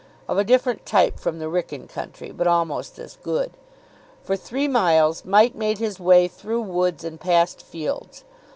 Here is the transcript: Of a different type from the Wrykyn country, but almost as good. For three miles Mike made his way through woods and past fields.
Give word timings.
Of 0.27 0.39
a 0.39 0.43
different 0.43 0.83
type 0.83 1.19
from 1.19 1.37
the 1.37 1.45
Wrykyn 1.45 1.87
country, 1.87 2.31
but 2.31 2.47
almost 2.47 2.97
as 2.97 3.17
good. 3.21 3.51
For 4.23 4.35
three 4.35 4.67
miles 4.67 5.23
Mike 5.25 5.53
made 5.53 5.77
his 5.77 5.99
way 5.99 6.27
through 6.27 6.61
woods 6.61 7.03
and 7.03 7.19
past 7.21 7.61
fields. 7.61 8.23